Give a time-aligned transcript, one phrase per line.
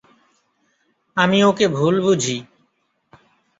[1.17, 2.37] আমি ওকে ভুল বুঝি।